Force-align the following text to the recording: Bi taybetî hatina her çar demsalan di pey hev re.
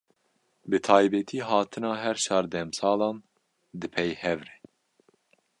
Bi 0.69 0.77
taybetî 0.87 1.39
hatina 1.49 1.91
her 2.03 2.17
çar 2.25 2.45
demsalan 2.55 3.17
di 3.79 3.87
pey 3.93 4.11
hev 4.23 4.39
re. 4.47 4.55